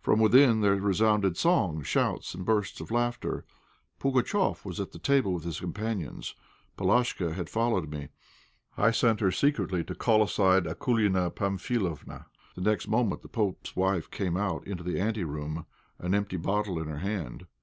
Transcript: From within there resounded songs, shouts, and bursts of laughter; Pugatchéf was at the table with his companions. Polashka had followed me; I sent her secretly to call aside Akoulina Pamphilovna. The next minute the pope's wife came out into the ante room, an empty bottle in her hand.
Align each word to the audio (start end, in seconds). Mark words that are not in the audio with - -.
From 0.00 0.18
within 0.18 0.62
there 0.62 0.76
resounded 0.76 1.36
songs, 1.36 1.86
shouts, 1.86 2.34
and 2.34 2.42
bursts 2.42 2.80
of 2.80 2.90
laughter; 2.90 3.44
Pugatchéf 4.00 4.64
was 4.64 4.80
at 4.80 4.92
the 4.92 4.98
table 4.98 5.34
with 5.34 5.44
his 5.44 5.60
companions. 5.60 6.34
Polashka 6.78 7.34
had 7.34 7.50
followed 7.50 7.90
me; 7.90 8.08
I 8.78 8.92
sent 8.92 9.20
her 9.20 9.30
secretly 9.30 9.84
to 9.84 9.94
call 9.94 10.22
aside 10.22 10.64
Akoulina 10.64 11.28
Pamphilovna. 11.34 12.24
The 12.54 12.62
next 12.62 12.88
minute 12.88 13.20
the 13.20 13.28
pope's 13.28 13.76
wife 13.76 14.10
came 14.10 14.38
out 14.38 14.66
into 14.66 14.82
the 14.82 14.98
ante 14.98 15.24
room, 15.24 15.66
an 15.98 16.14
empty 16.14 16.38
bottle 16.38 16.78
in 16.80 16.88
her 16.88 17.00
hand. 17.00 17.44